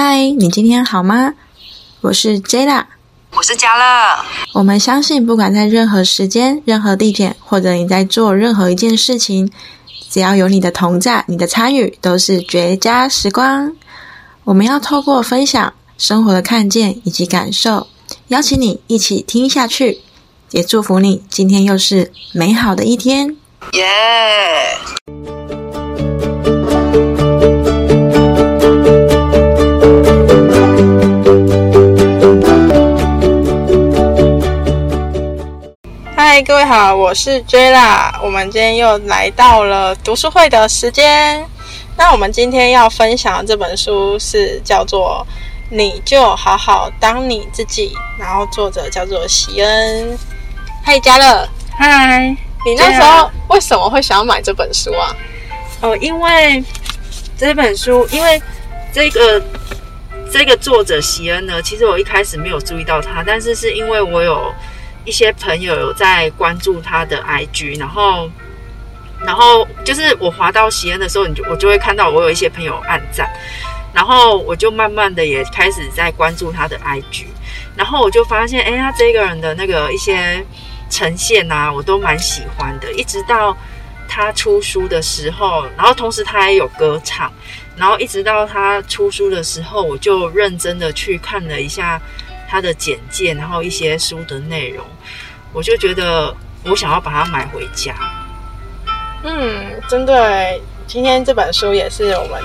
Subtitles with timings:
[0.00, 1.34] 嗨，你今天好吗？
[2.02, 2.84] 我是 Jada，
[3.32, 4.24] 我是嘉乐。
[4.52, 9.50] 我们相信，不管在任何时间、任何地点，或者你在做任何一件事情，
[10.08, 13.74] 只要有你的同在、你的参与，都是绝佳时光。
[14.44, 17.88] 我们要透过分享生活的看见以及感受，
[18.28, 19.98] 邀请你一起听下去，
[20.52, 23.36] 也祝福你今天又是美好的一天。
[23.72, 24.78] 耶！
[36.38, 38.16] 嗨，各位好，我是 J 啦。
[38.22, 41.44] 我们今天又来到了读书会的时间。
[41.96, 45.26] 那我们今天要分享的这本书是叫做
[45.68, 47.88] 《你就好好当你自己》，
[48.20, 50.16] 然后作者叫做喜恩。
[50.84, 52.28] 嗨，嘉乐，嗨，
[52.64, 55.10] 你那时候为什么会想要买这本书啊？
[55.80, 56.62] 哦，因为
[57.36, 58.40] 这本书，因为
[58.92, 59.42] 这个
[60.32, 64.54] 这个作者席恩呢，其实我一开始没有注意到他，但是是因为我有
[65.08, 68.30] 一些朋友有在关注他的 IG，然后
[69.24, 73.26] 然后就是我滑到喜恩的时候，你就我就会看到我有一些朋友按赞，
[73.94, 77.24] 然后我就慢慢的也开始在关注他的 IG，
[77.74, 80.44] 然后我就发现，哎，他这个人的那个一些
[80.90, 83.56] 呈现啊，我都蛮喜欢的，一直到。
[84.10, 87.30] 他出书的时候，然后同时他也有歌唱，
[87.76, 92.00] 然后一直到他出书的时候，我就认真的去看了一下
[92.48, 94.84] 它的简介，然后一些书的内容，
[95.52, 97.94] 我就觉得我想要把它买回家。
[99.22, 102.42] 嗯，针对今天这本书也是我们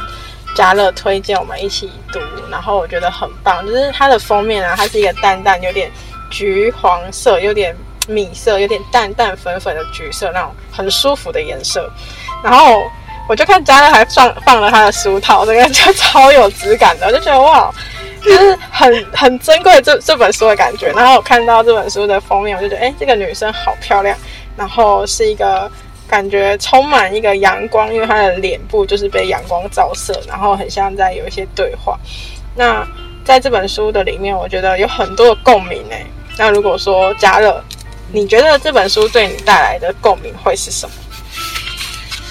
[0.55, 2.19] 嘉乐推荐我们一起读，
[2.51, 5.89] 然后我觉得很棒，就是它的封面啊，它是一个淡淡有点
[6.29, 7.75] 橘黄色，有点。
[8.05, 11.89] 米色有点淡淡粉粉的橘色，那种很舒服的颜色。
[12.43, 12.83] 然后
[13.29, 17.73] 我就看嘉乐还放放了他的书套，这个就超有质感的，我就觉得哇，
[18.23, 20.91] 就是很 很珍贵这这本书的感觉。
[20.93, 24.17] 然后我看到这本书的封面，我就觉得哎，这个女生好漂亮。
[24.55, 25.69] 然后是一个
[26.07, 31.99] 感觉充满一个阳光，因为她的脸部就是被阳光照射，然后很像在有一些对话。
[32.55, 32.87] 那
[33.23, 36.05] 在这本书的里面，我觉得有很多的共鸣哎。
[36.37, 37.63] 那如果说加乐。
[38.15, 40.93] 你觉得这本书对你带来的共鸣会是什么？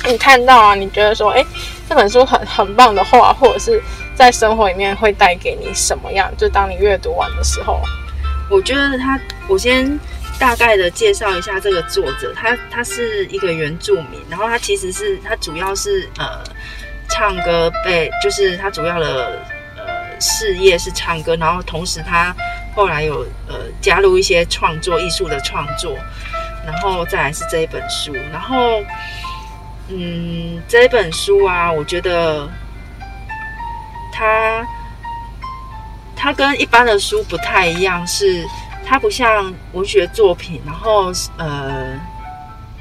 [0.07, 1.45] 你看到啊，你觉得说，哎，
[1.89, 3.83] 这本书很很棒的话，或者是
[4.23, 6.33] 在生活里面会带给你什么样？
[6.39, 7.81] 就当你阅读完的时候，
[8.49, 9.19] 我觉得他，
[9.49, 9.99] 我先
[10.39, 16.39] 大概的介绍一下这个作者，他他是一个原住民，然后他其实是他主要是呃
[17.09, 19.43] 唱歌被，就是他主要的
[19.77, 22.33] 呃事业是唱歌，然后同时他。
[22.77, 25.95] 后来有呃加入一些创作艺术的创作，
[26.65, 28.83] 然后再来是这一本书，然后
[29.89, 32.49] 嗯这本书啊，我觉得
[34.13, 34.67] 它
[36.15, 38.47] 它跟一般的书不太一样，是
[38.87, 41.99] 它不像文学作品，然后呃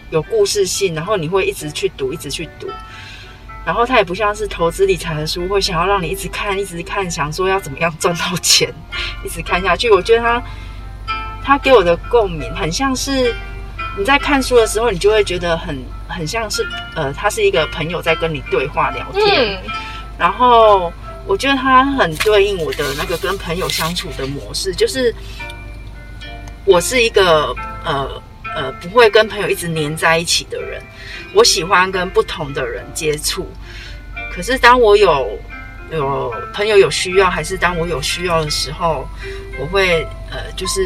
[0.09, 2.69] 有故事性，然后你会一直去读，一直去读。
[3.63, 8.73] 然后它也不像是投资理财的书，会想要让你一直看、一直看，想说要怎么样赚到钱，
[9.23, 9.89] 一直看下去。
[9.91, 10.43] 我觉得它，
[11.43, 13.35] 它给我的共鸣很像是
[13.97, 15.77] 你在看书的时候，你就会觉得很
[16.07, 19.61] 很像是呃，他是一个朋友在跟你对话聊天。
[20.17, 20.91] 然后
[21.25, 25.13] 我觉得它很对应我的那个跟朋友相处的模式，就是
[26.65, 28.21] 我是一个呃。
[28.53, 30.83] 呃，不会跟朋友一直黏在一起的人，
[31.33, 33.49] 我喜欢跟不同的人接触。
[34.29, 35.39] 可是当我有
[35.89, 39.07] 有朋友有需要，还是当我有需要的时候，
[39.57, 40.81] 我会呃，就是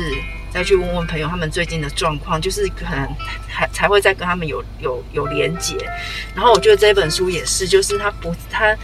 [0.52, 3.10] 再去问问朋友他们最近的状况，就是可能
[3.50, 5.76] 还才会再跟他们有有有连接。
[6.36, 8.78] 然后我觉得这本书也是，就是他不他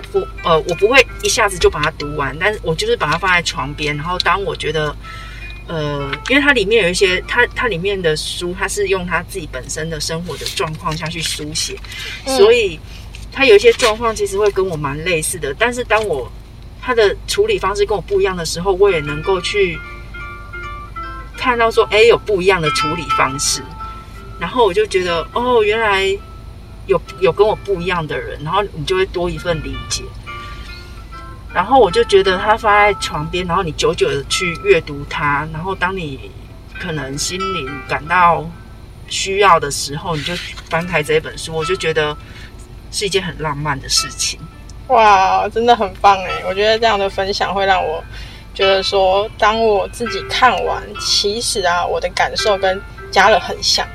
[0.00, 4.94] 他不呃，我不会一下子就把它读完，但是我就是把它放在床边，然后当我觉得。
[5.68, 11.76] 呃，因为它里面有一些，它它里面的书，它是用他自己本身的生活的状况下去书写，
[12.24, 12.78] 所以
[13.32, 15.52] 他有一些状况其实会跟我蛮类似的。
[15.58, 16.30] 但是当我
[16.80, 19.76] 他的处理方式跟我不一样的时候，我也能够去
[21.36, 23.60] 看到说，哎，有不一样的处理方式，
[24.38, 26.16] 然后我就觉得，哦，原来
[26.86, 30.02] 有有跟我不一样的人，然后你就会多一份理解。
[31.54, 36.30] 然后我就觉得它放在床边，然后你久久的去阅读它，然后当你
[36.78, 38.44] 可能心灵感到
[39.08, 40.34] 需要的时候，你就
[40.68, 42.14] 翻开这本书，我就觉得
[42.90, 44.38] 是一件很浪漫的事情。
[44.88, 46.42] 哇，真的很棒哎！
[46.46, 48.04] 我觉得这样的分享会让我
[48.52, 52.80] 觉得说，当我自己看完，其实啊，我的感受跟
[53.10, 53.86] 加了很像，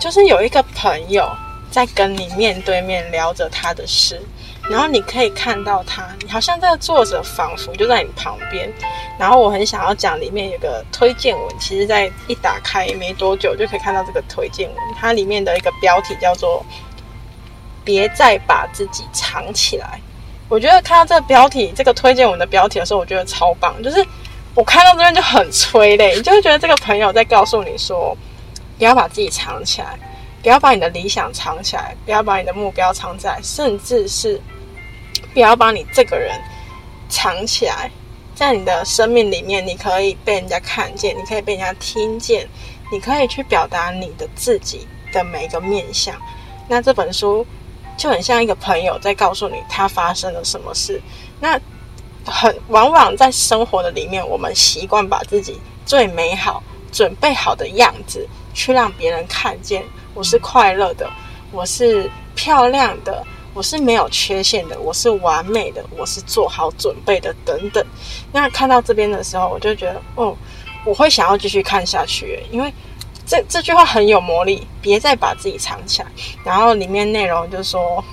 [0.00, 1.34] 就是有一个朋友
[1.74, 4.22] 在跟你面对面聊着他的事。
[4.70, 8.72] 然后你可以看到他，你好像这个作者仿佛就在你旁边。
[9.18, 16.64] 然后我很想要讲里面有个推荐文，其实在一打开没多久就可以看到这个推荐文，它里面的一个标题叫做
[17.84, 20.00] “别再把自己藏起来”。
[20.48, 24.06] 我觉得看到这个标题，这个推荐文的标题的时候，我觉得超棒，就是
[24.54, 28.16] 我看到这边就很催泪，你就会觉得这个朋友在告诉你说，
[28.78, 29.98] 不要把自己藏起来，
[30.44, 34.40] 不要把你的理想藏起来，不要把你的目标藏起来，甚至是
[35.32, 36.40] 不要把你这个人
[37.08, 37.90] 藏起来，
[38.36, 42.48] 在你的生命里面，你可以被人家看见，你可以被人家听见，
[42.92, 46.14] 你可以去表达你的自己的每一个面相。
[46.68, 47.44] 那这本书。
[47.96, 51.00] 就很像一个朋友在告诉你他发生了什么事。
[51.38, 51.56] 那
[52.26, 59.84] 很往往在生活的里面，我们习惯把自己最美好、准备好的样子去让别人看见。
[60.14, 61.10] 我是快乐的，
[61.52, 67.84] 我是漂亮的，我是没有缺陷的，我是完美的，我是做好准备的，等等。
[68.32, 70.36] 那看到这边的时候，我就觉得，哦，
[70.84, 72.72] 我会想要继续看下去，因为。
[73.26, 76.08] 这这句话很有魔力，别再把自己藏起来。
[76.44, 78.04] 然后里面内容就是说，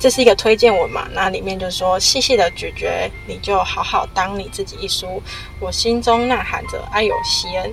[0.00, 5.22] 这是一个推荐文嘛，那里面就说，细细的咀嚼，你就好好当你自己一书。
[5.60, 7.72] 我心中呐喊着，哎呦，西恩，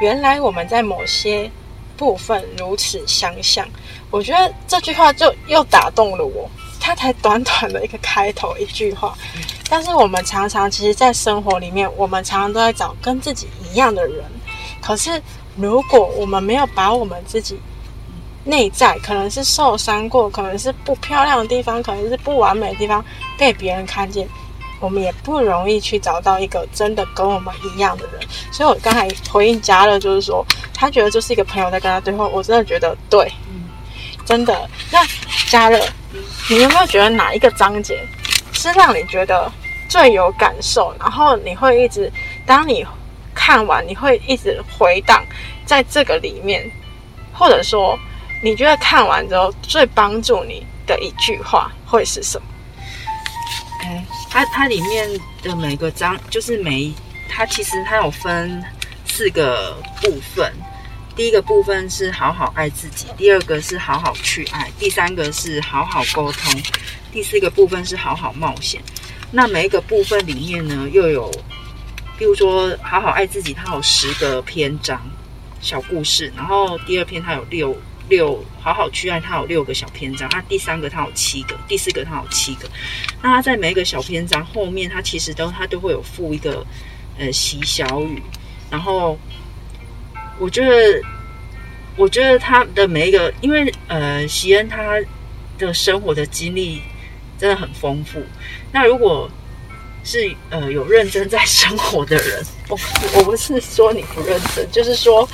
[0.00, 1.50] 原来我们在某些
[2.00, 3.68] 部分如此相像。
[4.10, 6.48] 我觉得这句话就又打动了我。
[6.82, 9.14] 它才短短的一个开头一句话，
[9.68, 14.24] 但是我们常常其实，在生活里面，我们常常都在找跟自己一样的人。
[14.80, 15.20] 可是，
[15.56, 17.60] 如果我们没有把我们自己
[18.44, 23.04] 内在可能是受伤过，可能是不漂亮的地方，可能是不完美的地方
[23.36, 24.26] 被别人看见，
[24.80, 28.20] 我们也不容易去找到一个真的跟我们一样的人。
[28.50, 30.44] 所以我刚才回应嘉乐，就是说
[30.74, 33.68] 他觉得这是一个朋友在跟他对话，我真的觉得对，嗯
[34.24, 34.68] 真的。
[34.90, 34.98] 那
[35.48, 35.80] 嘉乐，
[36.48, 38.00] 你有没有觉得哪一个章节
[38.52, 39.52] 是让你觉得
[39.88, 40.92] 最有感受？
[40.98, 42.12] 然后你会一直
[42.44, 42.84] 当你。
[43.32, 45.24] 看完你会一直回荡
[45.64, 46.68] 在这个里面，
[47.32, 47.98] 或者说
[48.42, 52.46] 你觉得看完之后最帮助你的一句话会是什么？
[53.82, 55.10] 哎，它它里面
[55.42, 56.92] 的每个章就是每
[57.28, 58.62] 它其实它有分
[59.04, 60.52] 四个部分，
[61.16, 66.62] 第一个部分是好好爱自己，第二个是好好去爱，第三个是好好沟通，
[67.12, 68.80] 第四个部分是好好冒险。
[69.32, 71.30] 那每一个部分里面呢，又有。
[72.18, 75.00] 比如说，好好爱自己，它有十个篇章
[75.62, 77.74] 小故事，然后第二篇它有六
[78.10, 82.68] 六，好好去爱它有六个小篇章，那第三个它有七个，第四个它有七个。
[83.22, 86.64] 那它在每一个小篇章后面，它其实都它都会有附一个
[87.18, 88.22] 呃习小语。
[88.70, 89.18] 然后
[90.38, 91.02] 我觉得，
[91.96, 95.00] 我觉得他的每一个，因为呃席恩他
[95.58, 96.80] 的生活的经历
[97.38, 98.22] 真的很丰富。
[98.72, 99.28] 那如果
[100.04, 102.78] 是呃有认真在生活的人，我
[103.16, 105.28] 我不是说你不认真，就是说，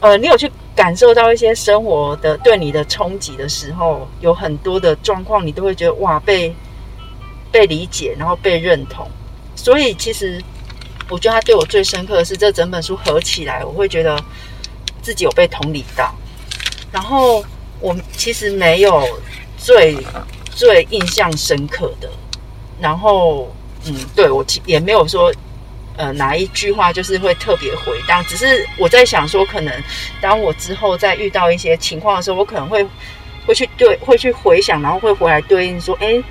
[0.00, 6.54] 呃，你有去感受到一些生活的对你的冲击的时候，有很多的状况，你都会觉得哇，被
[7.52, 9.06] 被理解，然后被认同。
[9.54, 10.42] 所以其实
[11.08, 14.18] 我觉得他对我最深刻的是这整本书合起来，我会觉得
[15.02, 16.14] 自己有被同理到。
[16.92, 17.44] 然后
[17.80, 19.06] 我其实没有
[19.58, 19.96] 最
[20.50, 22.10] 最印象深刻的。
[22.80, 23.52] 然后，
[23.84, 25.30] 嗯，对我其也没有说，
[26.00, 29.82] 呃，哪一句话就是会特别回荡，只是我在想说，可能
[30.18, 32.82] 当我之后再遇到一些情况的时候，我可能会
[33.46, 36.22] 会去对，会去回想，然后会回来对应说，哎，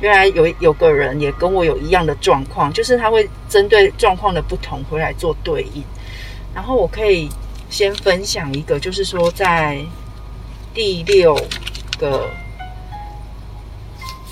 [0.00, 5.84] 原来有有个人也跟我有一样的状况，就是他会针对状况的不同回来做对应。
[6.52, 7.28] 然后我可以
[7.70, 9.78] 先分享一个，就是说在
[10.74, 11.36] 第六
[12.00, 12.28] 个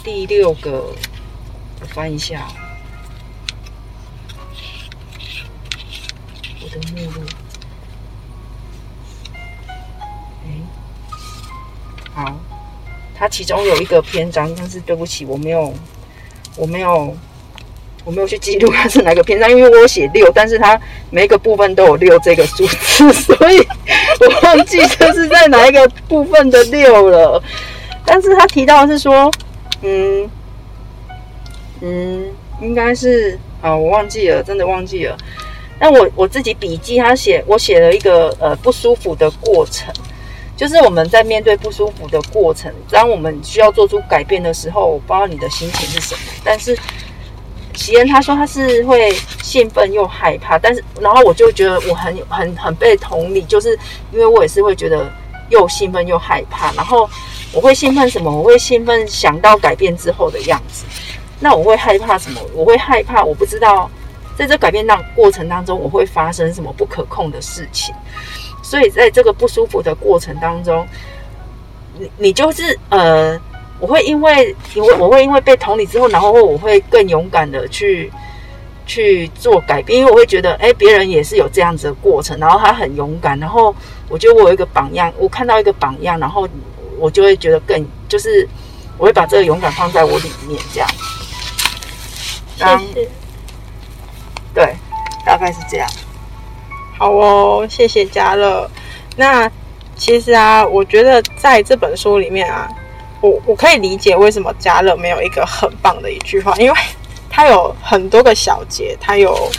[0.02, 0.92] 第六个。
[1.80, 2.46] 我翻一下
[6.72, 7.20] 的目录。
[10.44, 10.48] 哎，
[12.14, 12.34] 好，
[13.14, 15.72] 它其中有一个篇章，但是对不起，我没有，
[16.56, 17.16] 我没有，
[18.04, 23.58] 我没有去记录它是哪个篇章，因为我写六，但是它每一个部分都有六这个数字，所以
[24.20, 27.42] 我忘记这是在哪一个部分的六了。
[28.04, 29.30] 但是他提到是说，
[29.82, 30.30] 嗯。
[31.84, 35.18] 嗯，应该是啊，我忘记了，真的忘记了。
[35.82, 39.92] 那我我自己笔记，他写我写了一个呃不舒服的过程，
[40.56, 46.20] 就是我们在面对不舒服的过程，当我们需要做出改变的时候，我不知道你的心情是什么。
[46.44, 46.78] 但是
[47.74, 49.12] 喜恩他说他是会
[49.42, 53.76] 兴奋又害怕，但是然后我就觉得我很很很被同理，就是
[54.12, 55.12] 因为我也是会觉得
[55.48, 57.10] 又兴奋又害怕，然后
[57.52, 58.30] 我会兴奋什么？
[58.30, 60.84] 我会兴奋想到改变之后的样子。
[61.40, 62.40] 那我会害怕什么？
[62.54, 63.90] 我会害怕我不知道
[64.42, 67.94] 在这改变当过程当中，我会发生什么不可控的事情。
[68.60, 70.84] 所以在这个不舒服的过程当中，
[71.96, 73.38] 你你就是呃，
[73.78, 78.10] 我会因为因为我会因为被同理之后，然后我会更勇敢的去
[78.84, 83.72] 去做改变，因为我会觉得，哎，别人也是有这样子的过程，然后他很勇敢，然后
[84.08, 86.48] 我觉得我有一个榜样，我看到一个榜样，然后
[86.98, 88.48] 我就会觉得更就是
[88.98, 90.88] 我会把这个勇敢放在我里面，这样。
[92.56, 93.08] 谢谢。
[94.54, 94.74] 对，
[95.24, 95.88] 大概是这样。
[96.98, 98.70] 好哦，谢谢嘉乐。
[99.16, 99.50] 那
[99.96, 102.68] 其实啊，我觉得在这本书里面啊，
[103.20, 106.78] 我我可以理解为什么嘉乐没有一个很棒的一句话，因为
[107.28, 109.50] 他有很多个小节，他有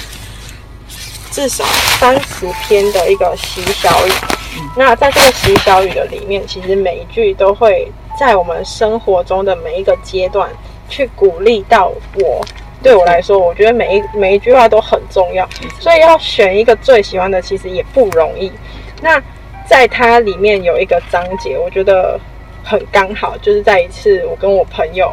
[1.32, 1.64] 至少
[2.00, 4.12] 三十篇的一个习小语。
[4.76, 10.50] 那在这个习小语的里面，其实每一句都会在我们生活中的每一个阶段
[10.88, 12.46] 去鼓励到我。
[12.84, 15.48] 对我来说，我觉得每一每一句话都很重要，
[15.80, 18.52] 所以要选一个最喜欢的，其实也不容易。
[19.02, 19.20] 那
[19.66, 22.20] 在它里面有一个章节，我觉得
[22.64, 25.12] 很刚好，就是在一次我跟我朋友，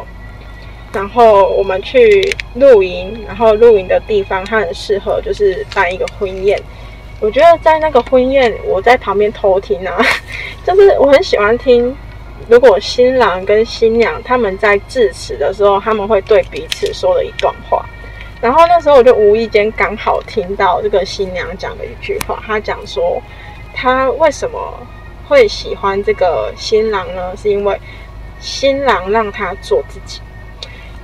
[0.91, 6.61] 然后我们去露营，然后露营的地方它很适合就是办一个婚宴。
[7.21, 9.97] 我觉得在那个婚宴，我在旁边偷听啊，
[10.67, 11.95] 就是我很喜欢听。
[12.49, 17.85] 如果新郎跟新娘他们在致辞的时候，他们会对彼此说了一段话，
[18.41, 23.21] 然后那时候我就无意间刚好听到这个新娘讲的一句话，她讲说，
[23.73, 24.59] 她为什么
[25.27, 27.35] 会喜欢这个新郎呢？
[27.37, 27.79] 是因为
[28.39, 30.19] 新郎让她做自己，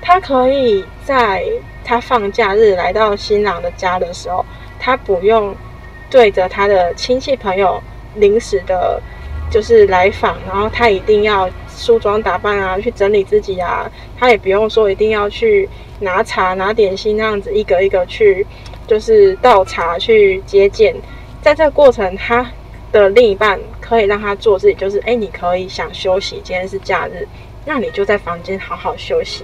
[0.02, 1.46] 她可以在
[1.84, 4.46] 她放假日来到新郎的家的时候，
[4.80, 5.56] 她不用
[6.10, 7.82] 对着他的亲戚朋友
[8.16, 9.02] 临时的。
[9.50, 13.90] 就是来访，然后他一定要梳妆打扮啊，去整理自己啊。
[14.18, 15.68] 他也不用说一定要去
[16.00, 18.46] 拿茶拿点心那样子，一个一个去，
[18.86, 20.96] 就是倒茶去接见。
[21.42, 22.46] 在这个过程，他
[22.92, 27.28] 的另一半可以让他做自己，就是哎，你可以想休息，今天是假日，
[27.66, 29.44] 那你就在房间好好休息。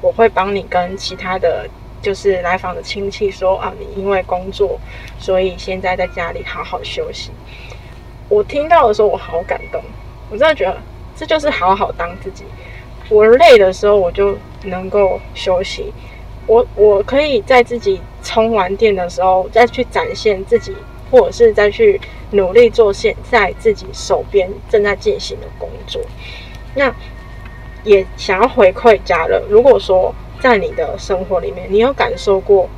[0.00, 1.68] 我会帮你跟其他的
[2.02, 4.78] 就是来访的亲戚说啊，你因为工作，
[5.18, 7.30] 所以现在在家里好好休息。
[8.28, 9.82] 我听到的时候，我好感动。
[10.30, 10.76] 我真的觉得
[11.16, 12.44] 这就是好好当自己。
[13.08, 15.92] 我累的时候，我就能够休息。
[16.46, 20.76] 我我可以在自己充完电的时候，再去展现自己，
[21.10, 21.98] 或者是再去
[22.32, 26.02] 努力做现在自己手边正在进行的工作。
[26.74, 26.94] 那
[27.84, 29.42] 也想要回馈家人。
[29.48, 32.68] 如果说在你的生活里面，你有感受过，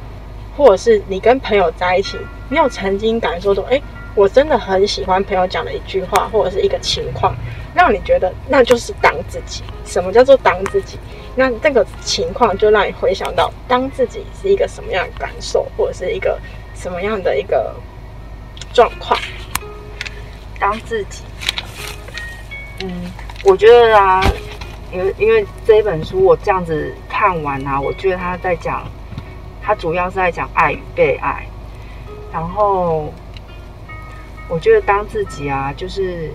[0.56, 2.16] 或者是你跟朋友在一起，
[2.48, 3.82] 你有曾经感受到，哎。
[4.14, 7.34] 我真的很喜欢朋友讲的一句话，或者是一个情况，
[7.74, 9.62] 让你觉得那就是当自己。
[9.84, 10.98] 什么叫做当自己？
[11.36, 16.38] 那这个情况就让你回想到当自己是一个什么样的感受，或者是一个
[16.74, 17.74] 什么样的一个
[18.72, 19.18] 状况。
[20.58, 21.22] 当自己，
[22.82, 23.12] 嗯，
[23.44, 24.20] 我觉得啊，
[24.92, 28.84] 因为因为这一本书我这样子看完啊，我觉得他在讲，
[29.62, 31.46] 他主要是在讲爱与被爱，
[32.32, 33.14] 然后。
[34.50, 36.28] 我觉得当自己啊，就是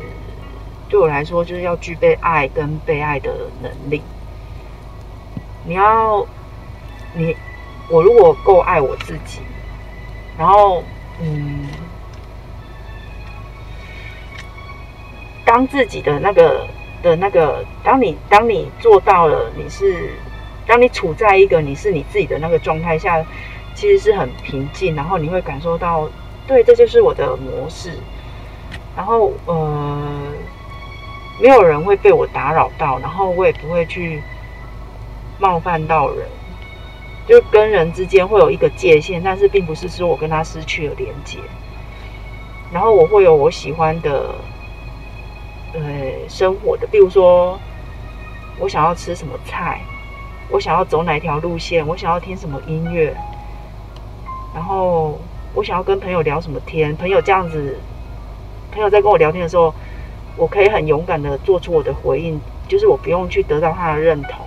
[0.87, 3.29] 对我来说，就是要具备爱跟被爱的
[3.61, 4.01] 能力。
[5.65, 6.25] 你要，
[7.13, 7.35] 你
[7.89, 9.41] 我如果够爱我自己，
[10.37, 10.81] 然后
[11.19, 11.67] 嗯，
[15.43, 16.65] 当自己的那个
[17.03, 20.11] 的那个，当你当你做到了，你是
[20.65, 23.21] 当你处在一个你是你自己的那个状态下，
[23.75, 26.07] 其实是很平静，然后你会感受到。
[26.47, 27.91] 对，这就是我的模式。
[28.95, 30.31] 然后，呃，
[31.41, 34.21] 没有人会被我打扰到，然后我也不会去
[35.37, 36.25] 冒犯到人。
[37.27, 41.39] 就跟人之间会有一个界限，但是并不是说我跟他失去了连接。
[42.71, 44.35] 然后我会有我喜欢的，
[45.73, 45.81] 呃，
[46.29, 47.59] 生活的，比如说
[48.59, 49.81] 我想要吃什么菜，
[50.49, 53.13] 我想要走哪条路线，我想要听什么音乐，
[54.53, 55.19] 然后。
[55.55, 56.93] 我想要跟朋友聊什么天？
[56.97, 57.77] 朋友这样子，
[58.73, 59.73] 朋友在跟我聊天的时候，
[60.35, 64.45] 我可以很勇敢的做出我的回应，就是我不用去得到他的认同。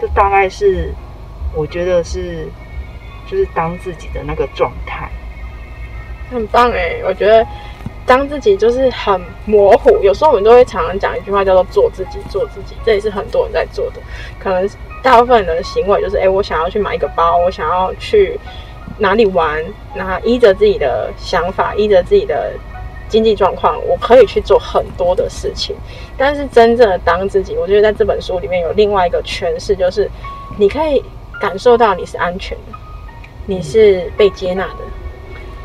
[0.00, 0.92] 这大概是
[1.54, 2.48] 我觉得是，
[3.30, 5.08] 就是当自己的那个状态，
[6.32, 7.00] 很棒哎！
[7.04, 7.46] 我觉得
[8.04, 14.00] 当自己就是很模糊，有时候我们都会常常讲一句话叫做“做自己，做自己”，这也是很多人在做的，
[14.40, 14.68] 可能。
[15.02, 18.38] 大部分人的行为就是，哎，我想要去买一个包，我想要去
[18.98, 19.62] 哪里玩，
[19.94, 22.52] 那依着自己的想法，依着自己的
[23.08, 25.74] 经济状况，我可以去做很多的事情。
[26.16, 30.08] 但是真正的当自己，我觉得在这本书里面有另外一个诠释，就是
[30.56, 31.02] 你可以
[31.40, 32.78] 感受到你是安全的，
[33.44, 34.84] 你是被接纳的，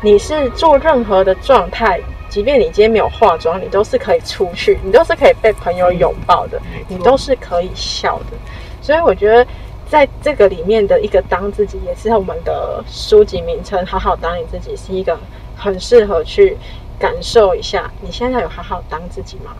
[0.02, 8.36] 你是做任何的状态，即便你今天没有化妆，你都是可以出去，你都是可以被朋友拥抱的，你都是可以笑的。
[8.88, 9.46] 所以我觉得。
[9.90, 15.18] 在这个里面的一个当自己，也是我们的书籍名称“好好当你自己”，是一个
[15.56, 16.58] 很适合去
[16.98, 17.90] 感受一下。
[18.02, 19.56] 你现在有好好当自己吗？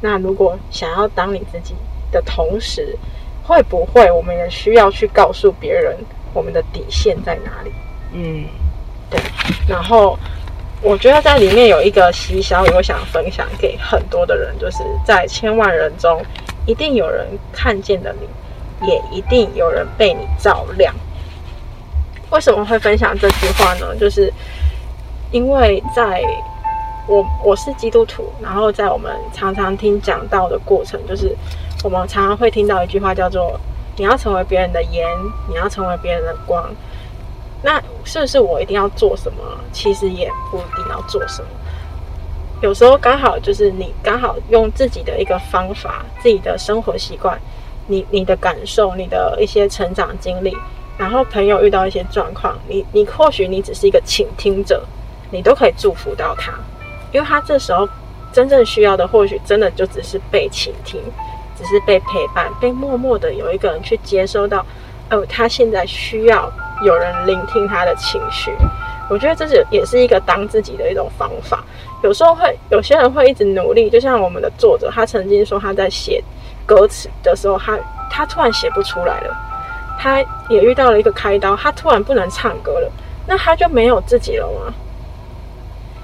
[0.00, 1.74] 那如果想要当你自己
[2.10, 2.96] 的同时，
[3.44, 5.94] 会不会我们也需要去告诉别人
[6.32, 7.70] 我们的底线在哪里？
[8.14, 8.46] 嗯，
[9.10, 9.20] 对。
[9.68, 10.18] 然后
[10.80, 16.24] 我觉得在里面有一个习小我想分享给很多的人，就是在千万人中，
[16.64, 18.26] 一定有人看见了你。
[18.82, 20.94] 也一定有人被你照亮。
[22.30, 23.94] 为什么会分享这句话呢？
[23.96, 24.32] 就是
[25.30, 26.22] 因为在
[27.06, 31.36] 我我是基督徒，然后在我们常常听讲道的过程，就是
[31.84, 33.58] 我们常常会听到一句话，叫做
[33.96, 35.06] “你要成为别人的盐，
[35.48, 36.68] 你要成为别人的光”。
[37.62, 39.38] 那是不是我一定要做什么？
[39.72, 41.48] 其实也不一定要做什么。
[42.60, 47.40] 有时候刚好就是你刚好用自己的一个方法，自己的生活习惯。
[47.86, 50.56] 你你的感受，你的一些成长经历，
[50.98, 54.82] 然后朋友遇到一些状况，你你或许你只是一个倾听者，
[55.30, 56.52] 你都可以祝福到他，
[57.12, 57.88] 因为他这时候
[58.32, 61.00] 真正需要的，或许真的就只是被倾听，
[61.56, 64.64] 只是被陪伴，被默默的有一个人去接收到，
[65.10, 66.52] 哦，他现在需要
[66.82, 68.50] 有人聆听他的情绪。
[69.08, 71.62] 我觉得这是也是一个当自己的一种方法。
[72.02, 76.22] 有时候会有些人会一直努力，就像我们的作者，他曾经说他在写。
[76.66, 77.78] 歌词的时候，他
[78.10, 79.36] 他突然写不出来了，
[79.98, 82.92] 他也遇到了一个开刀，他突然不能唱歌了，
[83.26, 84.74] 那他就没有自己了吗？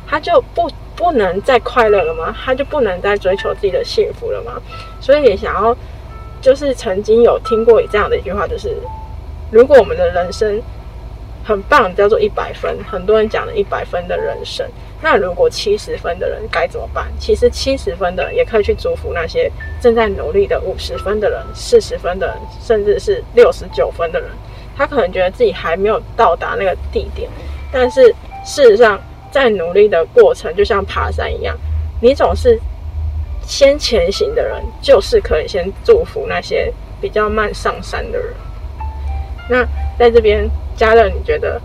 [0.06, 2.34] 他就不不能再快乐了吗？
[2.44, 4.52] 他就不能再追求自己的幸福了吗？
[5.00, 5.76] 所以也想要，
[6.40, 8.76] 就是曾经有听过这样的一句话，就是
[9.50, 10.62] 如果我们的人生
[11.44, 14.66] 很棒，叫做一百分，很多人讲了一百分的人生。
[15.00, 17.06] 那如果七十分的人该怎么办？
[17.18, 19.50] 其实七十分的人也可以去祝福那些
[19.80, 24.30] 正在努力的五十分的人、四十分的人，甚至是六十九分的人。
[24.76, 27.28] 他可能觉得自己还没有到达那个地点，
[27.70, 28.98] 但是事实上，
[29.30, 31.56] 在努力的过程就像爬山一样，
[32.00, 32.58] 你总是
[33.44, 38.32] 先前行的人，就是可以先祝福那些比较慢上山的人。
[39.50, 39.66] 那
[39.98, 41.60] 在这边，嘉乐，你觉得？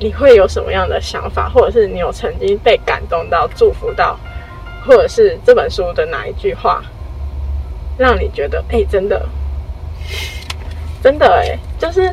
[0.00, 4.18] 你会有什么样的想法，或者是你有曾经被感动到、祝福到，
[4.84, 6.82] 或者是这本书的哪一句话，
[7.96, 9.24] 让你觉得哎，真的，
[11.00, 12.12] 真的哎，就是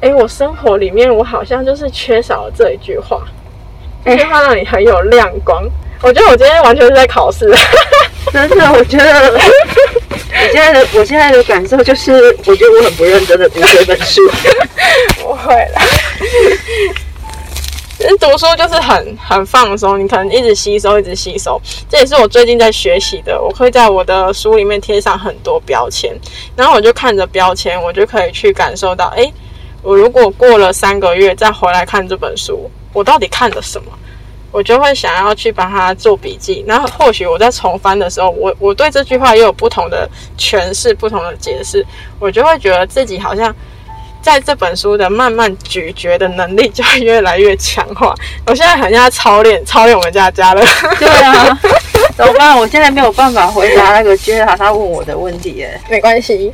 [0.00, 3.26] 哎，我生活里面我好像就是缺少了这一句话，
[4.04, 5.68] 这句话让你很有亮光。
[6.00, 7.52] 我觉得我今天完全是在考试，
[8.32, 12.12] 真的，我觉得我现在的我现在的感受就是，
[12.46, 14.22] 我觉得我很不认真的读这本书，
[15.20, 15.80] 不会了。
[17.98, 21.60] 其实读书就是很很放松，你可能一直吸收，一直吸收。
[21.90, 23.36] 这也是我最近在学习的。
[23.42, 26.16] 我会在我的书里面贴上很多标签，
[26.54, 29.32] 然后我就看着标签，我就可以去感受到，哎，
[29.82, 33.90] 我如果过了三个月再回来看这本书，我到底看了什么？
[34.50, 36.64] 我就会想要去帮他做笔记。
[36.66, 40.08] 然后或许我在重翻的时候，我我对这句话也有不同的
[40.38, 41.84] 诠释、不同的解释，
[42.18, 43.54] 我就会觉得自己好像。
[44.20, 48.12] 在这本书的慢慢咀嚼的能力就会越来越强化。
[48.46, 50.62] 我现在很像操练，操练我们家家了。
[50.98, 51.58] 对啊，
[52.16, 52.58] 怎么办？
[52.58, 55.80] 我现在没有办法回答那个杰塔他问我的问题耶。
[55.88, 56.52] 没关系，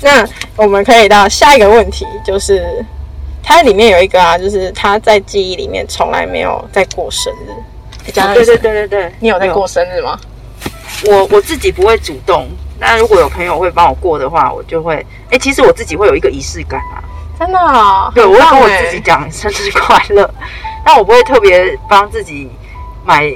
[0.00, 0.26] 那
[0.56, 2.84] 我们可以到下一个问题，就是
[3.42, 8.12] 它里面有一个啊，就是他在记忆里面从来没有在过生日。
[8.12, 10.18] 对对对对对，你有在过生日吗？
[11.06, 12.48] 我我自己不会主动。
[12.78, 16.98] 那如果有朋友会帮我过的话，我就会哎，其实我自己会有一个仪式感啊，
[17.38, 20.28] 真的，对我会跟我自己讲生日快乐，
[20.84, 22.50] 但我不会特别帮自己
[23.04, 23.32] 买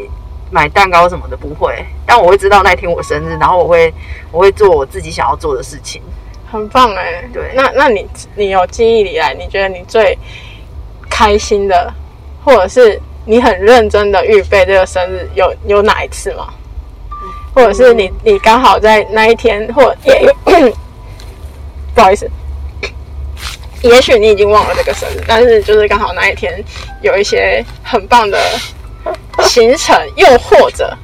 [0.51, 3.95] 买蛋糕什么的，不会，但我会知道那天我生日，然后我会
[4.33, 6.03] 我会做我自己想要做的事情，
[6.51, 10.17] 很棒哎，对，那那你你有记忆以来，你觉得你最
[11.11, 11.93] 开心的，
[12.45, 16.49] 或者是你很认真的预备这个生日，有有哪一次吗？
[17.55, 20.35] 或者是你你刚好在那一天，或也
[21.95, 22.31] 不好意思，
[23.81, 26.63] 也许你已经忘了这个生日，但是就是刚好那一天
[27.01, 28.39] 有一些很棒的
[29.45, 30.95] 行程，又或者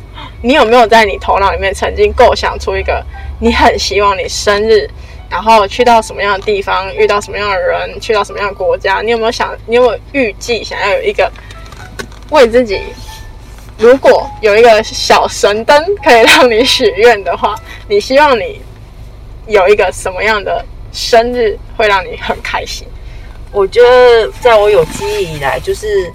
[0.42, 3.02] 你有没有在你头脑里面曾经构想出一个
[3.40, 4.86] 你很希望你生日，
[5.32, 9.00] 然后去到什么样的地方，遇到什么样的人，去到什么样的国家？
[9.00, 9.56] 你有没有想？
[9.66, 11.32] 你有没有预计想要有一个
[12.28, 12.78] 为自己？
[13.78, 17.54] 如果有一个小神灯可以让你许愿的话，
[17.88, 18.60] 你希望你
[19.46, 22.86] 有一个什么样的生日会让你很开心？
[23.50, 26.12] 我觉得在我有记忆以来，就是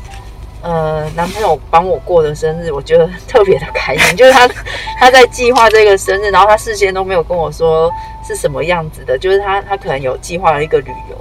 [0.68, 4.16] 呃，男朋友帮我过的生日，我觉得特别的开心。
[4.18, 4.46] 就是他
[5.00, 7.90] 他在计划这个生日，然后他事先都没有跟我说
[8.28, 11.16] 是什么样子的，就是他他可能有计划了一个旅游，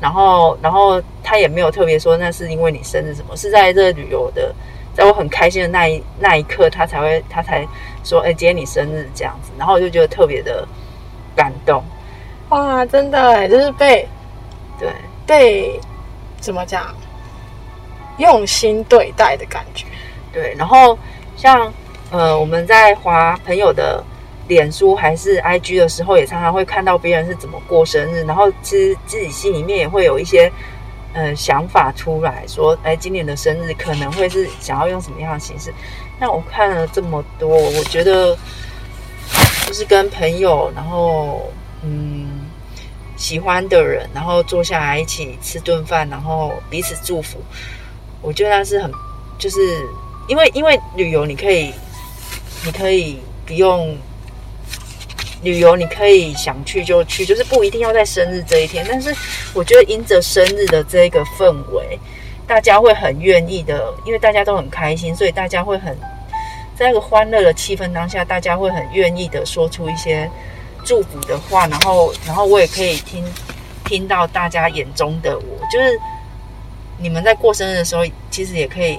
[0.00, 4.54] 然后然后他也没有特别说那是因为你生日什么，是在这个旅游的，
[4.94, 7.66] 在我很开心的那一那一刻，他才会他才
[8.04, 10.64] 说，哎、今天你生日这样子，然后我就觉得特别的
[11.34, 11.82] 感动，
[12.50, 14.08] 哇，真的哎，就是被
[14.78, 14.88] 对。
[15.26, 15.80] 被
[16.38, 16.94] 怎么讲，
[18.18, 19.86] 用心对待的感觉。
[20.32, 20.98] 对，然后
[21.36, 21.72] 像
[22.10, 24.02] 呃，我们在划朋友的
[24.48, 30.50] 脸书还是 IG 的时候，也常常会看到别人是怎么过生日，然后其实自己心里面也会有一些
[31.12, 35.72] 呃想法出来说，哎，今年的生日可能会是想要用什么样的形式。
[36.18, 38.36] 那我看了这么多，我觉得
[39.66, 42.40] 就是跟朋友，然后嗯。
[43.16, 47.38] 喜欢的人，然后坐下来一起吃顿饭，然后彼此祝福。
[48.24, 48.90] 我觉得那是很，
[49.38, 49.58] 就是
[50.26, 51.72] 因为因为旅游你可以，
[52.64, 53.94] 你可以不用
[55.42, 58.84] 旅游，你可以想去就去，就是不一定要在生日这一天。
[58.88, 59.14] 但是
[59.52, 61.98] 我觉得因着生日的这个氛围，
[62.46, 65.94] 大家会很愿意的，因为大家都很开心，所以大家会很
[66.74, 70.30] 在那个欢乐的气氛当下，大家会很愿意的说出一些。
[70.86, 73.24] 祝福的话，然后，然后我也可以听
[73.86, 75.98] 听到大家眼中的我，就是
[76.98, 78.98] 你们在过生日的时候，其实也可以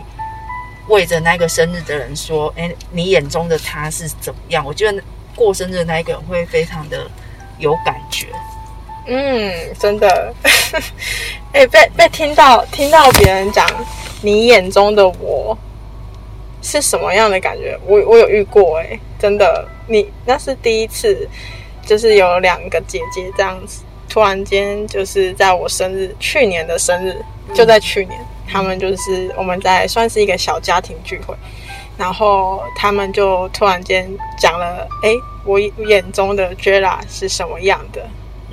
[0.88, 4.66] 为着那个生日的人说，哎，你眼中的他是怎么样？
[4.66, 5.02] 我觉得
[5.36, 7.10] 过生日的那一个人会非常的
[7.58, 8.28] 有感觉。
[9.08, 10.34] 嗯，真的，
[11.54, 13.68] 哎，被被听到听到别人讲
[14.22, 15.58] 你眼中的我
[16.62, 17.80] 是什么样的感觉？
[17.86, 21.28] 我我有遇过，哎，真的，你那是第一次。
[21.88, 27.16] 就是有两个姐姐这样子，突然间就是在我生日，去年的生日
[27.54, 31.36] 就在去年，他们就是我们在算是一个小家庭聚会，
[31.98, 35.12] 然后他们就突然间讲了，哎，
[35.44, 38.06] 我眼中的 Jella 是什么样的，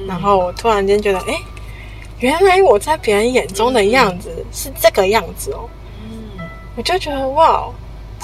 [0.07, 1.35] 然后我突然间觉得，哎，
[2.19, 5.69] 原来我在别人眼中的样子是这个样子哦，
[6.05, 7.69] 嗯，我就觉得哇，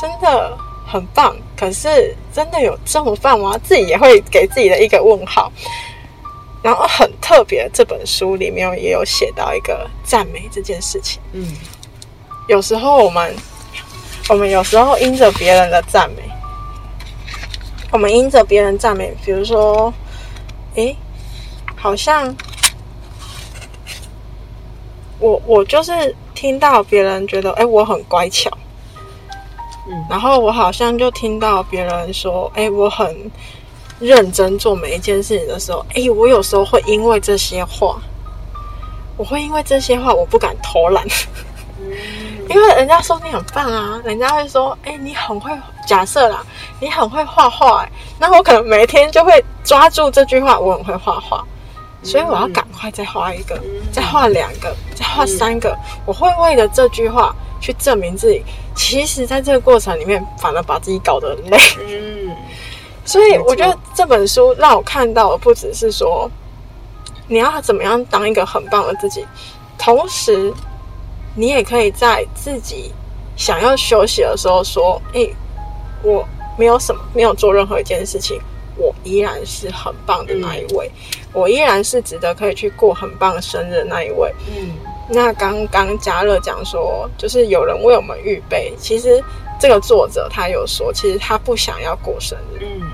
[0.01, 0.57] 真的。
[0.91, 3.61] 很棒，可是真的有这么棒吗？
[3.62, 5.53] 自己也会给自己的一个问号。
[6.62, 11.21] 然后很特别，这本书里面也有写到一个赞美这件事情。
[11.33, 11.47] 嗯，
[12.49, 13.35] 有时候我们，
[14.29, 16.23] 我们有时候因着别人的赞美，
[17.90, 19.92] 我们因着别人赞美，比如说，
[20.75, 20.97] 诶，
[21.77, 22.35] 好像
[25.18, 28.51] 我我就是听到别人觉得，哎，我很乖巧。
[30.11, 33.31] 然后我好像就听到别人说：“哎，我很
[34.01, 37.99] 认真做每一件事情的时候，哎，我有时候会因为这些话，
[39.17, 41.07] 我会因为这些话，我不敢偷懒，
[42.49, 45.51] 因为人家说你很棒啊，人家会说：哎，你很会
[45.87, 46.45] 假设啦，
[46.81, 51.45] 你很会画画，那我可能每天就会抓住这句话，我很会画画，
[52.03, 53.61] 所以我要赶快再画一个，
[53.93, 58.41] 再画两个，再画三个，我会为了这句话。”去证明自己，
[58.77, 61.59] 其实，在这个过程里面，反而把自己搞得很累。
[61.81, 62.17] 嗯，
[63.09, 66.31] 所以我觉得这本书让我看到的不只是说，
[67.27, 69.27] 你要怎么样当一个很棒的自己，
[69.79, 70.53] 同时，
[71.35, 72.92] 你也可以在自己
[73.35, 75.27] 想要休息的时候说：“哎，
[76.03, 76.23] 我
[76.59, 78.38] 没有什么，没有做任何一件事情，
[78.77, 80.90] 我依然是很棒的那一位，
[81.33, 84.68] 我依然是值得可以去过很棒生日的那一位。”嗯。
[85.11, 88.75] 那刚刚嘉乐讲说，就是有人为我们预备。
[88.79, 89.25] 其实
[89.59, 92.66] 这个作者他有说，其实他不想要过生日。
[92.66, 92.90] 嗯，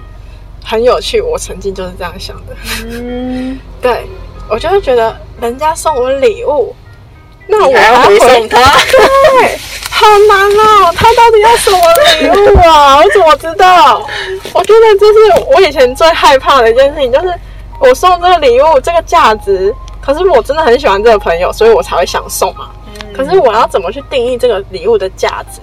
[0.64, 1.20] 很有趣。
[1.20, 2.57] 我曾经就是这样想的。
[2.87, 4.07] 嗯， 对，
[4.48, 6.74] 我就会觉得人家送我礼物，
[7.46, 8.59] 那我要回送他？
[8.59, 9.59] 对，
[9.90, 10.92] 好难哦。
[10.96, 11.79] 他到底要什么
[12.20, 12.96] 礼物啊？
[13.05, 14.05] 我怎么知道？
[14.53, 17.35] 我觉得这是我以前最害怕的一件事情，就是
[17.81, 19.74] 我送这个礼物，这个价值。
[20.00, 22.68] 可是我真的很喜欢这个朋友，所以我才会想送嘛。
[23.16, 25.61] 可是我要怎么去定义这个礼物的价值？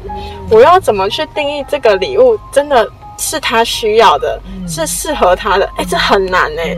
[0.49, 2.89] 我要怎么去定义这个礼物真的
[3.21, 5.69] 是他需要的，是适合他的？
[5.77, 6.75] 哎，这很难哎。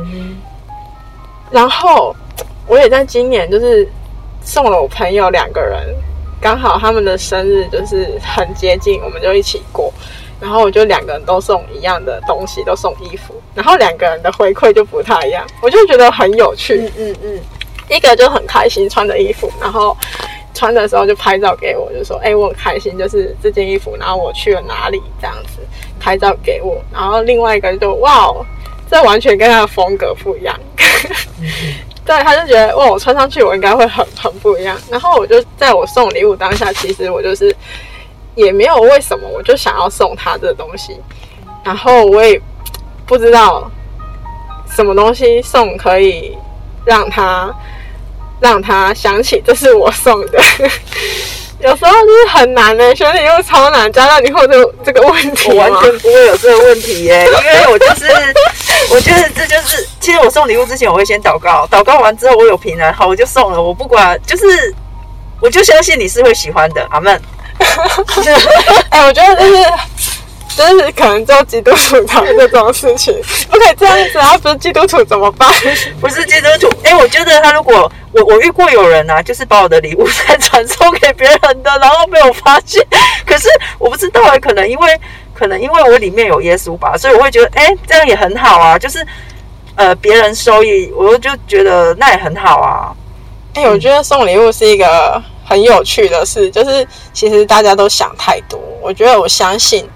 [1.49, 2.13] 然后
[2.67, 3.87] 我也在今年就是
[4.43, 5.95] 送了我朋友两个人，
[6.41, 9.91] 刚好他们的生日就是很接近，我们就一起过。
[10.41, 16.81] 然后我就两个人都送一样的东西，都送衣服，然后两个人的回馈就不太一样，我就觉得很有趣。
[16.81, 17.39] 嗯嗯嗯，
[17.89, 19.95] 一个就很开心穿的衣服，然后
[20.53, 25.61] 穿的时候就拍照给我，就说：“哎、我很开心，就是这件衣服，然后我去了哪里这样子，
[26.03, 28.45] 拍照给我。”然后另外一个就哇哦，
[28.91, 30.59] 这完全跟他的风格不一样。
[32.05, 34.77] 对，他就觉得哇，我穿上去我应该会很很不一样。
[34.91, 37.55] 然后我就在我送礼物当下，其实我就是
[38.35, 40.97] 也没有为什么，我就想要送他这东西。
[41.63, 42.39] 然后我也
[43.05, 43.71] 不知道
[44.69, 46.37] 什么东西送可以
[46.85, 47.49] 让他
[48.41, 50.39] 让他想起这是我送的。
[51.63, 53.91] 有时候就是很难的、选礼物超难。
[53.91, 55.55] 加上你会有这个这个问题吗？
[55.55, 58.05] 我完全不会有这个问题耶，因为我就是，
[58.91, 64.75] 我觉得这就是，其实我送礼物之前我会先祷告，祷告完之后我有平安，好我就送了，我不管，就是
[65.39, 67.21] 我就相信你是会喜欢的，阿门。
[68.89, 69.63] 哎、我觉得就是
[70.57, 73.15] 就是可能只有基督徒才会做这种事情，
[73.49, 74.37] 不可以这样子啊！
[74.37, 75.49] 不是基督徒怎么办？
[76.01, 82.85] 不是基督徒，哎、我觉得他如果我我遇过有人啊，就是把我的礼物 再传送给别人的，然后被我发现，
[83.25, 83.49] 可是
[83.79, 85.01] 我不知道哎、可能因为
[85.33, 89.05] 可能因为我里面有耶稣吧，所以我会觉得哎、这样也很好啊，就是
[89.75, 92.93] 呃别人收益，我就觉得那也很好啊。
[93.55, 98.59] 哎、我觉得送礼物是一个很有趣的事，就是其实大家都想太多。
[98.81, 99.87] 我觉得我相信，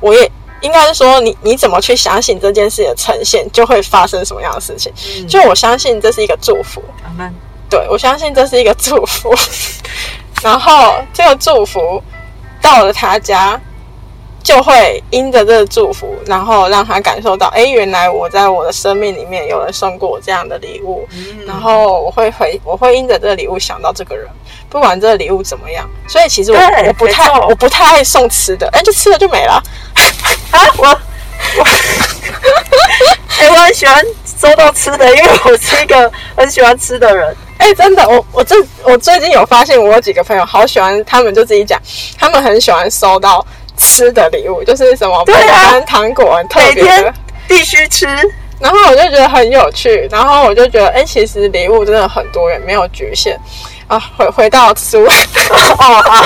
[0.00, 4.92] 我也应该是说你你怎么去相信这件事的呈现，就会发生什么样的事情。
[5.18, 6.82] 嗯就我相信这是一个祝福。
[7.74, 9.34] 对我相信这是一个祝福，
[10.44, 12.00] 然后这个祝福
[12.62, 13.60] 到了他家，
[14.44, 24.28] 就会因着这个祝福，然后让他感受到，哎，原来我在我的生命里面有人送过我这样的礼物，嗯然后我会回，我会因着这个礼物想到这个人，
[24.70, 25.84] 不管这个礼物怎么样。
[26.06, 29.60] 所以其实我我不太我不太爱送吃的，哎，就吃了就没了。
[30.52, 30.86] 啊，我
[31.58, 31.64] 我，
[33.40, 34.04] 哎、我很喜欢
[34.38, 37.36] 收到吃的，因为我是一个很喜欢吃的人。
[37.64, 41.80] 哎、真的，我我最我最近有发现，我有几个朋友好喜欢，他们就自己讲，
[42.18, 43.44] 他们很喜欢收到
[43.78, 47.14] 吃的礼物，就是什么对啊饼干、糖果，很特每别的天。
[47.48, 48.06] 必须吃，
[48.60, 53.38] 然后我就觉得很有趣，然后我就觉得，哎、其实礼物真的很多元，没有局限。
[53.86, 56.02] 啊，回回到书，哦好，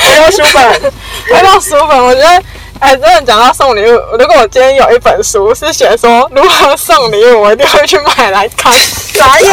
[0.00, 0.92] 回到书本，
[1.30, 2.42] 回到书本，我觉得，
[2.80, 8.72] 哎，真的讲到送礼物，如果我今天有一本书是写说如何送礼物，我一定会去买来看。
[9.12, 9.50] 傻眼。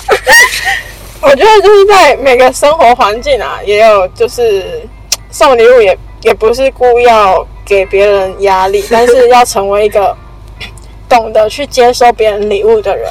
[1.22, 4.86] 我觉得就是在每个生活环境啊，也有就是
[5.30, 10.14] 送礼物也也不是故意要给别人压力， 但是要成为一个
[11.08, 13.10] 懂得去接收别人礼物的人。